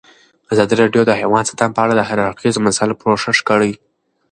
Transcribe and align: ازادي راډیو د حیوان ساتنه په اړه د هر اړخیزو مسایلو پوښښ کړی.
ازادي 0.53 0.73
راډیو 0.81 1.01
د 1.05 1.11
حیوان 1.19 1.43
ساتنه 1.49 1.73
په 1.75 1.81
اړه 1.83 1.93
د 1.95 2.01
هر 2.09 2.17
اړخیزو 2.27 2.65
مسایلو 2.67 2.99
پوښښ 3.01 3.37
کړی. 3.49 3.71